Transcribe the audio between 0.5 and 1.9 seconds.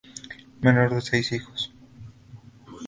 Menor de seis hijos.